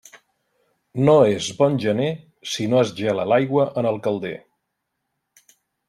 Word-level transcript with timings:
No 1.09 1.13
és 1.33 1.49
bon 1.59 1.77
gener 1.85 2.09
si 2.55 2.65
no 2.73 2.81
es 2.87 2.95
gela 3.03 3.29
l'aigua 3.33 3.71
en 3.83 3.89
el 3.93 4.01
calder. 4.09 4.37